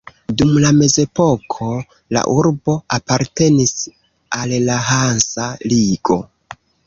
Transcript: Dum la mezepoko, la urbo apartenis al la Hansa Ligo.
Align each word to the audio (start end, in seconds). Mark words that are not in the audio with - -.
Dum 0.39 0.53
la 0.61 0.69
mezepoko, 0.77 1.67
la 2.17 2.23
urbo 2.31 2.75
apartenis 2.97 3.75
al 4.41 4.57
la 4.69 4.79
Hansa 4.89 5.51
Ligo. 5.75 6.19